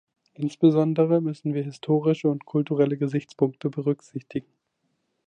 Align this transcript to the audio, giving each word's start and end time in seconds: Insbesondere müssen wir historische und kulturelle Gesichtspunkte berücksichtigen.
Insbesondere 0.33 1.21
müssen 1.21 1.53
wir 1.53 1.61
historische 1.61 2.27
und 2.27 2.47
kulturelle 2.47 2.97
Gesichtspunkte 2.97 3.69
berücksichtigen. 3.69 4.47